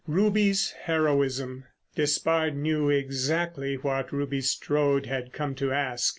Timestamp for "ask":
5.71-6.09